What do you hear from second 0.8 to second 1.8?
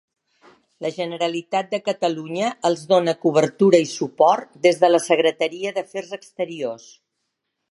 La Generalitat de